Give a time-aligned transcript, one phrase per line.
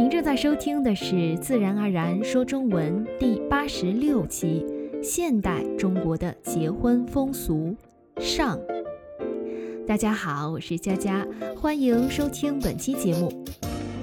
[0.00, 4.64] 您正在收听的是《自然而然说中文》第八十六期
[5.02, 7.76] 《现代中国的结婚风俗》
[8.18, 8.58] 上。
[9.86, 13.30] 大家好，我是佳佳，欢迎收听本期节目。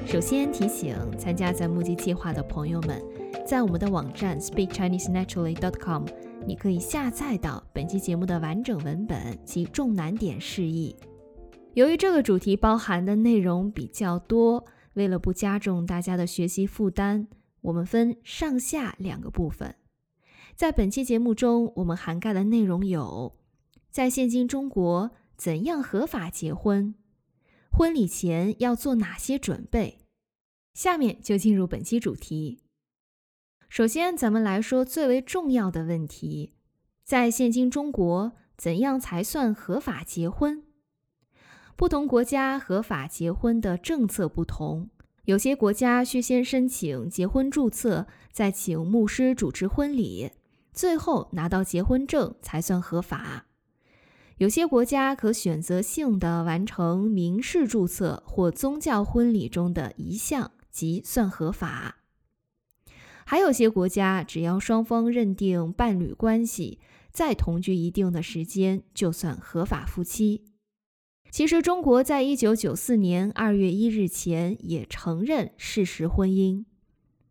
[0.06, 3.02] 首先提醒参加咱募集计划的朋友们，
[3.44, 6.04] 在我们的网站 speakchinesenaturally.com，
[6.46, 10.96] 你可以下载到本期节目的完整文本及重难点释义。
[11.74, 14.64] 由于这个主题包含的内容比较多。
[14.98, 17.28] 为了不加重大家的学习负担，
[17.62, 19.76] 我们分上下两个部分。
[20.56, 23.38] 在本期节目中，我们涵盖的内容有：
[23.92, 26.96] 在现今中国怎样合法结婚，
[27.72, 30.00] 婚礼前要做哪些准备。
[30.74, 32.64] 下面就进入本期主题。
[33.70, 36.54] 首先，咱们来说最为重要的问题：
[37.04, 40.64] 在现今中国，怎样才算合法结婚？
[41.78, 44.90] 不同国家合法结婚的政策不同，
[45.26, 50.32] 有些国家需先申请结婚注册，再请牧师主持婚礼，
[50.74, 53.46] 最后拿到结婚证才算合法。
[54.38, 61.98] 有些国家可选择性的完成民事注册或宗教婚礼中的一项即算合法。
[63.24, 66.80] 还有些国家只要双方认定伴侣关系，
[67.12, 70.46] 再同居一定的时间，就算合法夫妻。
[71.30, 76.66] 其实，中国在一九九四年二月一日前也承认事实婚姻，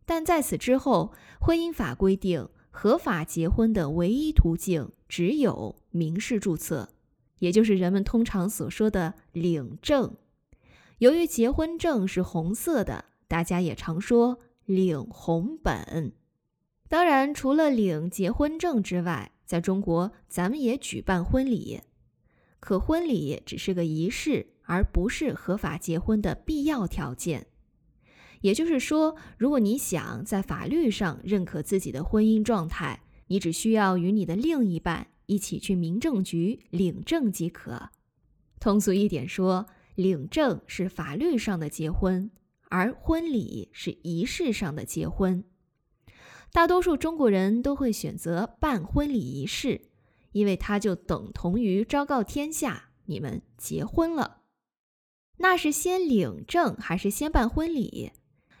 [0.05, 6.89] 但在此之后，婚姻法规定合法结婚的唯一途径只有民事注册，
[7.39, 10.15] 也就是人们通常所说的领证。
[10.99, 16.13] 由于结婚证是红色的，大家也常说领红本。
[16.87, 21.81] 当然，除了领结婚证之外，在中国咱们也举办婚礼。
[22.59, 27.47] 可婚礼只是个仪式，而不是合法结婚的必要条件。
[28.41, 37.89] 也就是说，如果你想在法律上认可自己的婚姻状态，你只需要与你的另一半一起去民政局领证即可。
[38.59, 39.65] 通俗一点说，
[39.95, 42.29] 领证是法律上的结婚，
[42.69, 45.43] 而婚礼是仪式上的结婚。
[46.53, 49.86] 大多数中国人都会选择办婚礼仪式。
[50.37, 54.43] 因为它就等同于昭告天下，你们结婚了。
[55.37, 58.11] 那是先领证还是先办婚礼？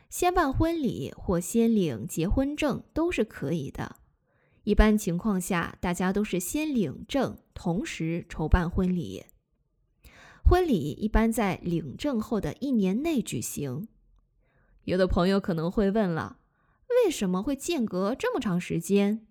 [0.09, 3.97] 先办婚礼或先领结婚证都是可以的。
[4.63, 9.25] 一般情况下，大家都是先领证，同时筹办婚礼。
[10.43, 13.87] 婚礼一般在领证后的一年内举行。
[14.85, 16.39] 有的朋友可能会问了，
[17.05, 19.26] 为什么会间隔这么长时间？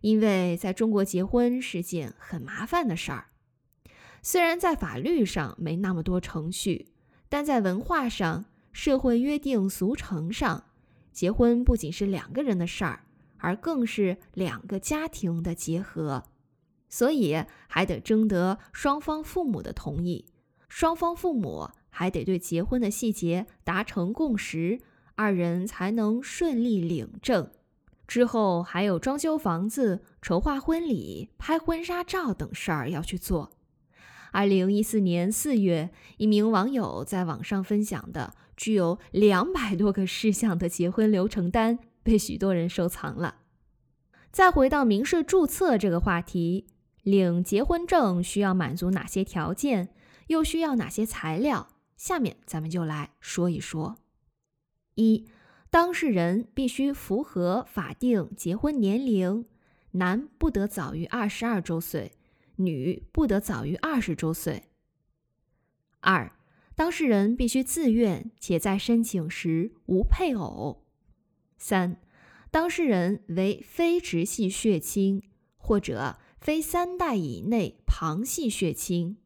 [0.00, 3.26] 因为在中国结婚是件很麻烦的事儿，
[4.22, 6.88] 虽然在法律上没那么多程序，
[7.28, 10.64] 但在文化上、社会约定俗成上，
[11.12, 13.04] 结婚不仅是两个人的事儿，
[13.38, 16.24] 而更是两个家庭的结合，
[16.88, 20.26] 所以还得征得双方父母的同意，
[20.68, 24.80] 双方父母还得对结婚的细节达成共识，
[25.14, 27.50] 二人才能顺利领证。
[28.06, 33.52] 之后还有装修房子、筹划婚礼、拍婚纱照等事儿要去做。
[34.32, 43.36] 二零一四年四月，一名网友在网上分享的具有两百多个事项的结婚流程单被许多人收藏了。
[44.30, 46.66] 再回到民事注册这个话题，
[47.02, 49.88] 领结婚证需要满足哪些条件，
[50.26, 51.68] 又需要哪些材料？
[51.96, 53.96] 下面咱们就来说一说。
[54.96, 55.26] 一
[55.70, 59.44] 当事人必须符合法定结婚年龄，
[59.92, 62.12] 男不得早于二十二周岁，
[62.56, 64.64] 女不得早于二十周岁。
[66.00, 66.32] 二，
[66.74, 70.86] 当事人必须自愿且在申请时无配偶。
[71.58, 72.00] 三，
[72.50, 75.22] 当事人为非直系血亲
[75.56, 79.18] 或者非三代以内旁系血亲。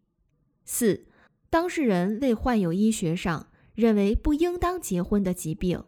[0.64, 1.06] 四，
[1.50, 5.84] 当事人未患有医学上认为不应当结婚的疾病。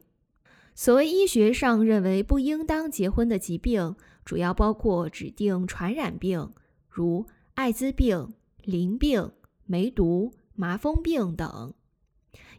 [0.74, 6.50] 所谓医学上认为不应当结婚的疾病，主要包括指定传染病，
[6.88, 8.32] 如艾滋病、
[8.62, 9.32] 淋病、
[9.66, 11.74] 梅毒、麻风病等；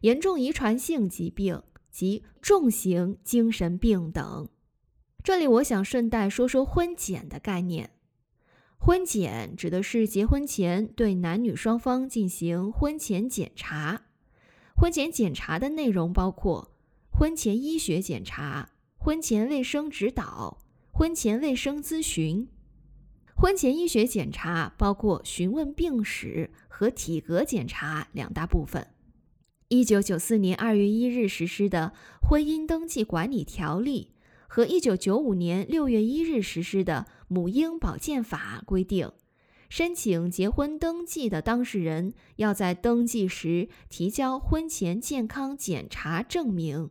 [0.01, 4.47] 严重遗传性疾病及重型精神病等。
[5.23, 7.89] 这里我想顺带说说婚检的概念。
[8.77, 14.03] 婚检指的是结婚前对男女双方进行婚前检查。
[14.75, 16.72] 婚前检查的内容包括。
[17.15, 20.57] 婚前医学检查、婚前卫生指导、
[20.91, 22.47] 婚前卫生咨询。
[23.35, 28.87] 婚前医学检查包括询问病史和体格检查两大部分。
[29.67, 31.93] 一九九四年二月一日实施的
[32.27, 34.13] 《婚姻登记管理条例》
[34.47, 39.11] 和一九九五年六月一日实施的《母婴保健法》规定，
[39.69, 46.89] 申请结婚登记的当事人要在登记时提交婚前健康检查证明，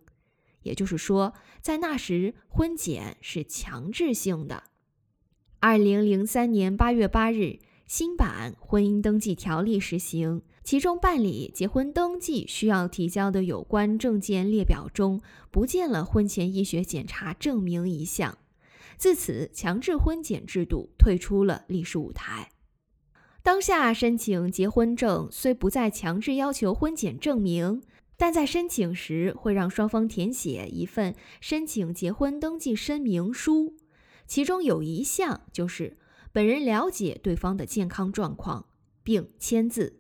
[0.63, 4.65] 也就是说，在那时婚检是强制性的。
[5.61, 10.43] 二零零三年八月八日，新版《婚姻登记条例》实行。
[10.65, 15.21] 其中办理结婚登记需要提交的有关证件列表中，
[15.51, 18.39] 不见了婚前医学检查证明一项。
[18.97, 22.51] 自此，强制婚检制度退出了历史舞台。
[23.43, 27.83] 当下申请结婚证虽不再强制要求婚检证明，
[28.23, 33.75] 但在申请时会让双方填写一份申请结婚登记声明书，
[34.29, 35.99] 其中有一项就是
[36.31, 38.67] 本人了解对方的健康状况，
[39.03, 39.99] 并签字。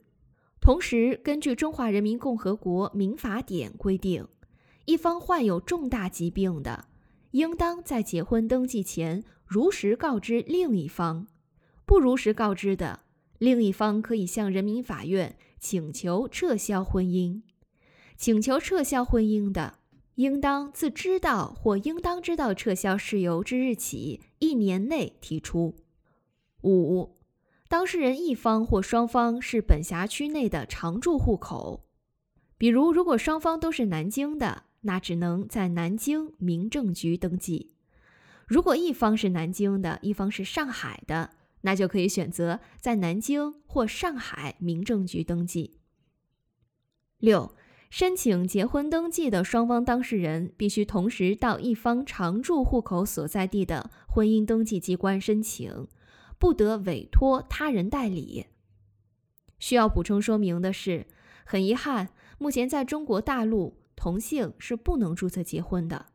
[0.60, 4.28] 同时，根据《中华人民共和国民法典》规定，
[4.84, 6.84] 一方患有重大疾病的，
[7.32, 11.26] 应当在结婚登记前如实告知另一方；
[11.84, 13.00] 不如实告知的，
[13.38, 17.42] 另一方可以向人民法院请求撤销婚姻。
[18.17, 19.79] 请求撤销婚姻的，
[20.17, 25.76] 应当自知道或应当知道撤销事由之日起一年内提出。
[26.62, 27.17] 五。
[27.69, 31.87] 当事人一方或双方是本辖区内的常住户口，
[32.59, 37.70] 比如，如果双方都是南京的，那只能在南京民政局登记；
[38.47, 41.31] 如果一方是南京的，一方是上海的，
[41.62, 45.79] 那就可以选择在南京或上海民政局登记。
[47.17, 47.55] 六、
[47.93, 55.87] 申请结婚登记的双方当事人必须同时到一方常住户口所在地的婚姻登记机关申请。
[56.39, 58.47] 不得委托他人代理。
[59.59, 61.06] 需要补充说明的是，
[61.44, 62.09] 很遗憾，
[62.39, 66.06] 目前在中国大陆，同性是不能注册结婚的。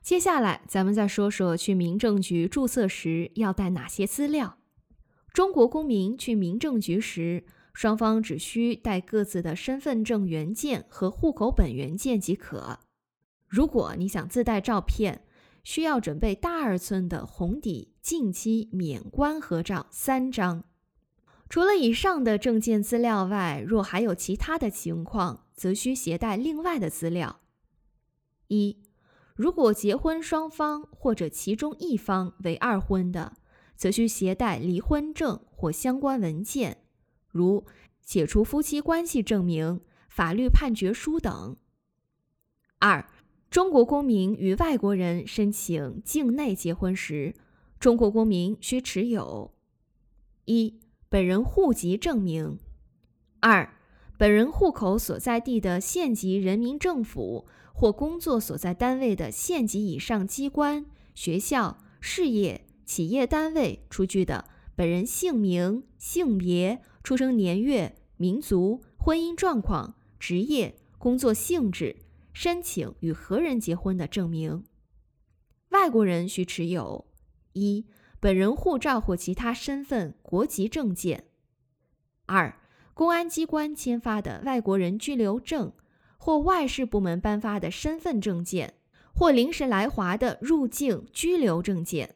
[0.00, 4.56] 接下来，咱们再说说去民政局注册时要带哪些资料。
[5.34, 7.44] 中国公民去民政局时，
[7.76, 12.78] 双方只需带各自的身份证原件和户口本原件即可。
[13.46, 15.26] 如果你想自带照片，
[15.62, 20.64] 需要准备大二寸的红底近期免冠合照三张。
[21.50, 27.40] 除了以上的证件资料外，若还有其他的情况，则需携带另外的资料。
[28.48, 28.78] 一，
[29.34, 33.34] 如果结婚双方或者其中一方为二婚的，
[33.76, 36.78] 则需携带离婚证或相关文件，
[37.36, 37.64] 如
[38.02, 41.56] 解除夫妻关系证明、法律判决书等。
[42.80, 43.08] 二。
[43.48, 47.32] 中国公民与外国人申请境内结婚时，
[47.78, 49.54] 中国公民需持有：
[50.46, 52.58] 一、本人户籍证明；
[53.40, 53.72] 二、
[54.18, 60.84] 本人户口所在地的县级人民政府或工作所在单位的县级以上机关、
[61.14, 71.94] 学校、事业、企业单位出具的本人姓名、性别、出生年月、民族、婚姻状况、职业、工作性质。
[72.32, 74.64] 申请与何人结婚的证明，
[75.68, 77.06] 外国人需持有：
[77.52, 77.86] 一、
[78.18, 81.20] 本人护照或其他身份国籍证件；
[82.26, 82.58] 二、
[82.92, 85.72] 公安机关签发的外国人居留证
[86.16, 88.74] 或外事部门颁发的身份证件，
[89.14, 92.15] 或临时来华的入境居留证件；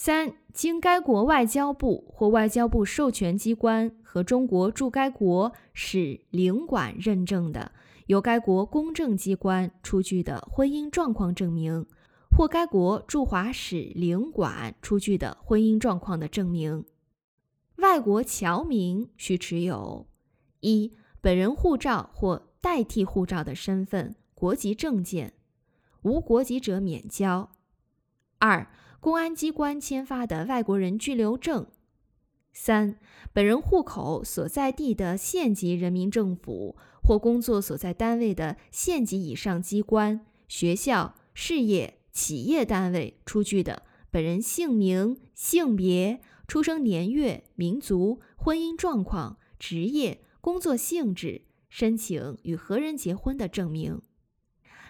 [0.00, 7.72] 三、经该国外交部或外交部授权机关和中国驻该国使领馆认证的。
[8.06, 11.84] 由该国公证机关出具的婚姻状况证明，
[12.30, 16.84] 或该国驻华使领馆出具的婚姻状况的证明。
[17.78, 20.06] 外国侨民需持有：
[20.60, 25.32] 一、本人护照或代替护照的身份国籍证件，
[26.02, 27.48] 无国籍者免交；
[28.38, 31.66] 二、公安机关签发的外国人居留证。
[32.52, 32.98] 三、
[33.32, 54.02] 本人户口所在地的县级人民政府或工作所在单位的县级以上机关、学校、事业、企业单位出具的本人姓名、性别、出生年月、民族、婚姻状况、职业、工作性质、申请与何人结婚的证明。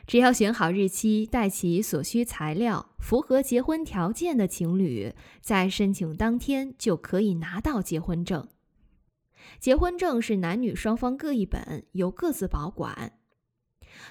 [0.09, 5.13] 只要选好日期，带齐所需材料，符合结婚条件的情侣，
[5.43, 8.49] 在申请当天就可以拿到结婚证。
[9.61, 13.19] 结婚证是男女双方各一本，由各自保管。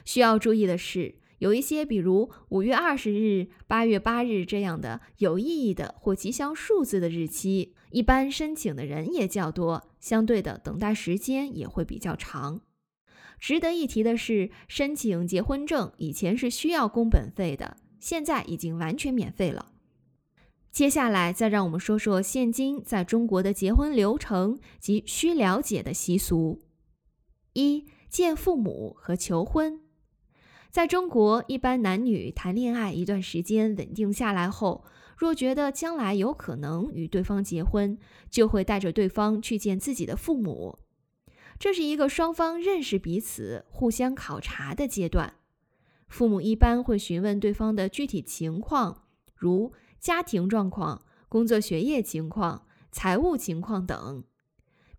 [0.05, 12.61] 需要注意的是，有一些比如五月二十日、八月八日这样的有意义的或吉祥数字的日期，一般申请的人也较多，相对的等待时间也会比较长。
[13.39, 19.73] 值得一提的是，申请结婚证以前是需要工本费的，现在已经完全免费了。
[20.71, 26.61] 接下来，再让我们说说现今在中国的结婚流程及需了解的习俗。
[27.53, 29.81] 一、见父母和求婚。
[30.69, 34.83] 在中国，一般男女谈恋爱一段时间稳定下来后，
[35.17, 37.97] 若觉得将来有可能与对方结婚，
[38.29, 40.77] 就会带着对方去见自己的父母。
[41.59, 45.35] 这是一个双方认识彼此、互相考察的阶段。
[46.07, 49.03] 父母一般会询问对方的具体情况，
[49.35, 54.23] 如家庭状况、工作学业情况、财务情况等，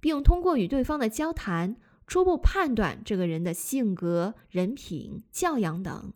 [0.00, 6.12] 并通过与对方的交谈，初步判断这个人的性格、人品、教养等。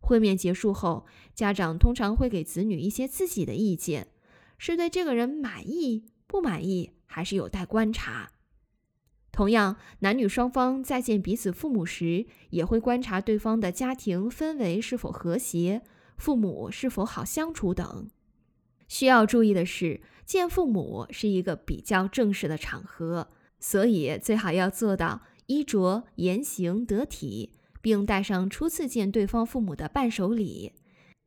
[0.00, 4.08] 会面结束后，家长通常会给子女一些自己的意见，
[4.58, 8.32] 是对这个人满意、不满意，还是有待观察。
[9.32, 15.80] 同样，男女双方再见彼此父母时，也会观察对方的家庭氛围是否和谐，
[16.18, 18.10] 父母是否好相处等。
[18.88, 30.74] 需要注意的是，见父母是一个比较正式的场合，所以最好要做到衣着言行得体，并带上初次见对方父母的伴手礼，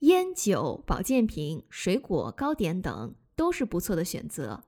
[0.01, 4.63] 烟酒、保健品、水果、糕点等都是不错的选择。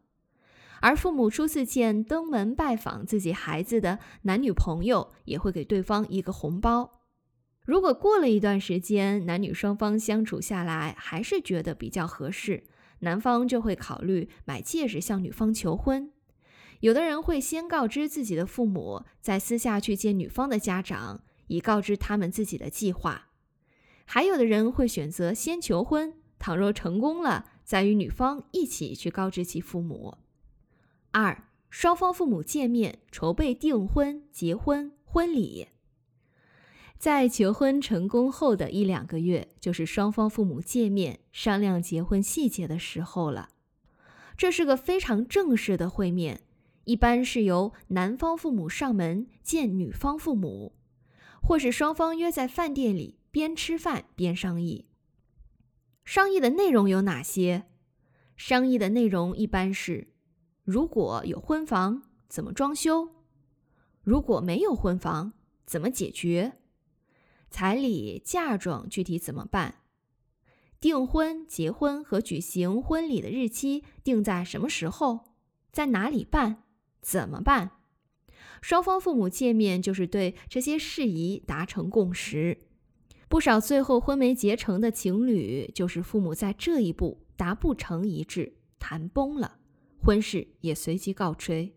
[0.81, 6.91] 而父母初次见登门拜访自己孩子的男女朋友，也会给对方一个红包。
[7.65, 12.63] 如果过了一段时间，男女双方相处下来还是觉得比较合适，
[12.99, 16.11] 男方就会考虑买戒指向女方求婚。
[16.79, 23.29] 有的人会先告知自己的父母，再私下去见女方的家长，以告知他们自己的计划。
[24.05, 30.19] 还有的人会选择先求婚，倘若成功了，再与女方一起去告知其父母。
[31.19, 35.69] 二、双方父母见面，筹备订婚、结婚、婚礼。
[36.99, 43.49] 在求婚成功后的一两个月，就是双方父母见面商量结婚细节的时候了。
[44.37, 46.41] 这是个非常正式的会面，
[46.83, 50.75] 一般是由男方父母上门见女方父母，
[51.41, 54.85] 或是双方约在饭店里边吃饭边商议。
[56.05, 57.63] 商议的内容有哪些？
[58.35, 60.09] 商议的内容一般是。
[60.67, 63.07] 如果有婚房，怎么装修？
[64.03, 65.31] 如果没有婚房，
[65.65, 66.57] 怎么解决？
[67.49, 69.75] 彩礼、嫁妆具体怎么办？
[70.81, 75.35] 订婚、结婚和举行婚礼的日期定在什么时候？
[75.71, 76.63] 在哪里办？
[77.01, 77.71] 怎么办？
[78.61, 82.67] 双方父母见面就是对这些事宜达成共识。
[83.29, 89.56] 不少最后婚没结成的情侣，就是父母在这一步达不成一致，谈崩了。
[90.01, 91.75] 婚事也随即告吹。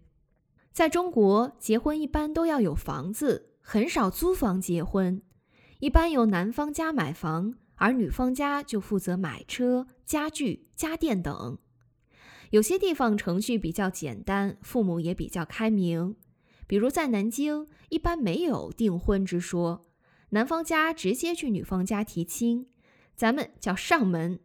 [0.73, 5.21] 在中国，结婚一般都要有房子，很少租房结婚。
[5.81, 11.59] 一般由男方家买房，而女方家就负责买车、家具、家电等。
[12.51, 16.17] 有些地方程序比较简单，父母也比较开明。
[16.67, 19.89] 比如在南京，一般没有订婚之说，
[20.31, 22.69] 男方家直接去女方家提亲，
[23.17, 24.39] 咱们叫上门，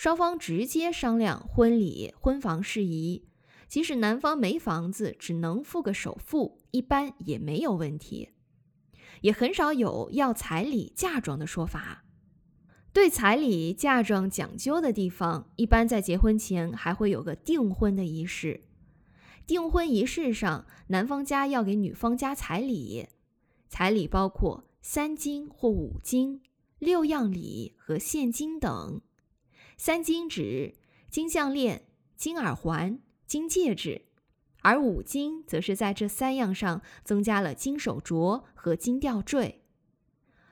[0.00, 3.28] 双方直接商量婚礼、婚房事宜。
[3.68, 8.30] 即使男方没房子，只能付个首付，一般也没有问题，
[9.20, 12.06] 也很少有要彩礼、嫁妆的说法。
[12.94, 18.62] 对彩礼、嫁妆讲究的地方，一般在结婚前还会有个订婚的仪式。
[19.46, 23.06] 订婚仪式上，男方家要给女方家彩礼，
[23.68, 26.40] 彩礼包括三金或五金、
[26.78, 29.02] 六样礼和现金等。
[29.82, 30.74] 三金指
[31.08, 33.00] 金项链、金耳环。
[33.24, 34.02] 金戒指，
[34.60, 39.62] 而五金则是在这三样上增加了金手镯和金吊坠。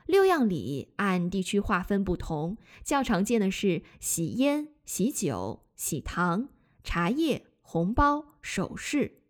[0.07, 6.49] 六样礼按地区划分不同，较常见的是喜烟、喜酒、喜糖、
[6.83, 9.21] 茶叶、红包、首饰。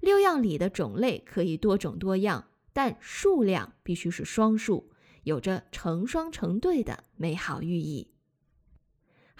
[0.00, 4.90] 六样礼的种类可以多种多样，但数量必须是双数，
[5.22, 8.12] 有着成双成对的美好寓意。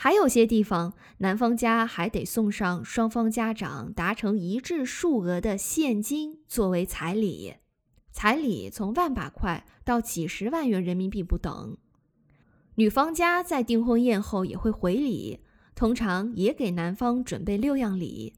[0.00, 7.54] 还有些地方，男方家还得送上双方家长达成一致数额的现金作为彩礼，
[8.12, 11.76] 彩礼从万把块到几十万元人民币不等。
[12.76, 15.40] 女方家在订婚宴后也会回礼，
[15.74, 18.34] 通常也给男方准备六样礼，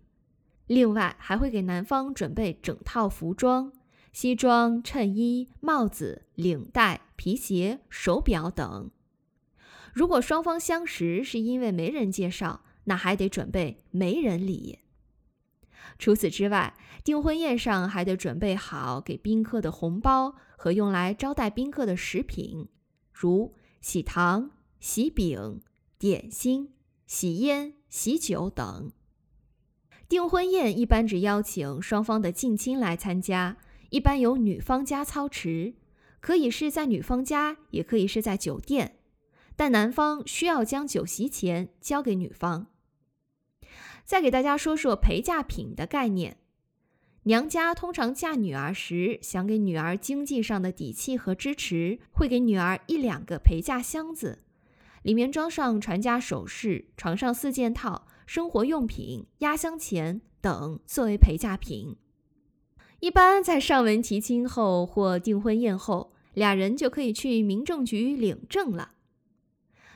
[0.67, 3.71] 另外还会给男方准备整套服装：
[4.15, 8.91] 西装、衬衣、帽子、领带、皮鞋、手表等。
[9.93, 14.79] 如果双方相识是因为媒人介绍，那还得准备媒人礼。
[15.99, 22.69] 除此之外，订婚宴上还得准备好给宾客的红包和用来招待宾客的食品，
[23.13, 25.61] 如喜糖、喜饼、
[25.99, 26.73] 点心、
[27.07, 28.93] 喜烟、喜酒等。
[30.09, 33.59] 订婚宴一般只邀请双方的近亲来参加，
[33.91, 35.75] 一般由女方家操持，
[36.21, 39.00] 可以是在女方家，也可以是在酒店，
[39.61, 42.69] 但男方需要将酒席钱交给女方。
[44.07, 46.39] 再给大家说说陪嫁品的概念，
[47.25, 54.39] 娘家通常嫁女儿时，想给女儿经济上的底气和支持，会给女儿一两个陪嫁箱子，
[55.03, 58.07] 里面装上传家首饰、床上四件套。
[58.25, 61.99] 生活用品、压箱钱等作为陪嫁品，
[63.01, 68.93] 一般在上门提亲后或订婚宴后，俩人就可以去民政局领证了。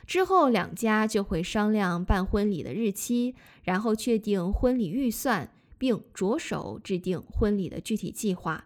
[0.05, 8.65] 之后两家就会商量办婚礼的日期，然后确定婚礼预算，并着手制定婚礼的具体计划，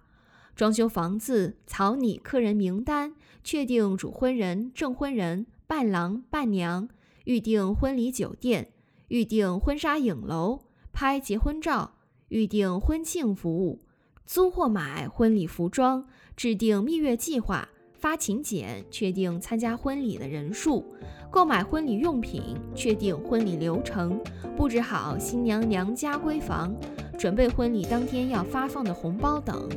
[0.55, 6.89] 装修房子、草拟客人名单、确定主婚人、证婚人、伴郎伴娘、
[7.25, 8.74] 预订婚礼酒店。
[9.10, 11.96] 预订婚纱影楼、拍结婚照、
[12.27, 13.81] 预订婚庆服务、
[14.24, 20.85] 租或买婚礼服装、制定蜜月计划、发请柬、确定参加婚礼的人数、
[21.29, 24.17] 购买婚礼用品、确定婚礼流程、
[24.55, 26.73] 布置好新娘娘家闺房、
[27.17, 29.67] 准备婚礼当天要发放的红包等。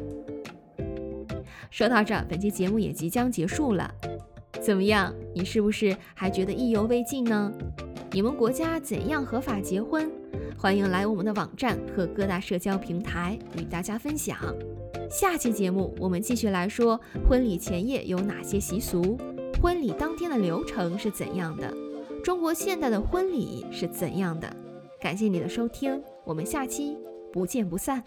[1.69, 3.93] 说到这，本期节目也即将结束了。
[4.61, 5.13] 怎么样？
[5.35, 7.53] 你是不是还觉得意犹未尽呢？
[8.13, 10.09] 你们国家怎样合法结婚？
[10.57, 14.39] 欢迎来我们的网站和各大社交平台与大家分享。
[15.13, 19.19] 下期节目我们继续来说婚礼前夜有哪些习俗，
[19.61, 21.71] 婚礼当天的流程是怎样的，
[22.25, 24.51] 中国现代的婚礼是怎样的。
[24.99, 26.97] 感谢你的收听，我们下期
[27.31, 28.03] 不见不散。